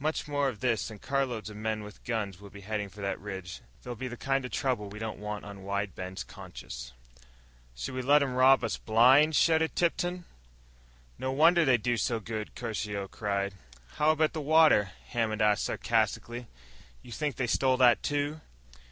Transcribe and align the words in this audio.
Much 0.00 0.26
more 0.26 0.48
of 0.48 0.58
this 0.58 0.90
and 0.90 1.00
carloads 1.00 1.48
of 1.48 1.56
men 1.56 1.84
with 1.84 2.02
guns 2.02 2.40
will 2.40 2.50
be 2.50 2.62
heading 2.62 2.88
for 2.88 3.02
the 3.02 3.16
ridge. 3.16 3.60
There'll 3.84 3.94
be 3.94 4.08
the 4.08 4.16
kind 4.16 4.44
of 4.44 4.50
trouble 4.50 4.88
we 4.88 4.98
don't 4.98 5.20
want 5.20 5.44
on 5.44 5.62
Wide 5.62 5.94
Bend's 5.94 6.24
conscience." 6.24 6.92
"Should 7.76 7.94
we 7.94 8.02
let 8.02 8.20
'em 8.20 8.34
rob 8.34 8.64
us 8.64 8.78
blind?" 8.78 9.36
shouted 9.36 9.76
Tipton. 9.76 10.24
"No 11.20 11.30
wonder 11.30 11.64
they 11.64 11.78
do 11.78 11.96
so 11.96 12.18
good!" 12.18 12.56
Caruso 12.56 13.06
cried. 13.06 13.54
"How 13.92 14.10
about 14.10 14.32
the 14.32 14.40
water?" 14.40 14.90
Hammond 15.10 15.40
asked 15.40 15.62
sarcastically. 15.66 16.48
"You 17.00 17.12
think 17.12 17.36
they 17.36 17.46
stole 17.46 17.76
that, 17.76 18.02
too?" 18.02 18.40